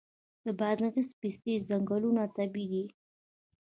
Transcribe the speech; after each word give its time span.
د 0.45 0.47
بادغیس 0.59 1.09
پستې 1.19 1.53
ځنګلونه 1.69 2.23
طبیعي 2.37 2.67
دي؟ 2.85 2.85